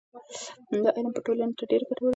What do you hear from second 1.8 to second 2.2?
ګټه ورسوي.